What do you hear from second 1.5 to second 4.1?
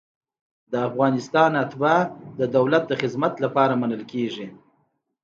اتباع د دولت د خدمت لپاره منل